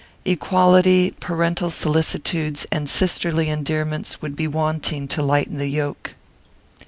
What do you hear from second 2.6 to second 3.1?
and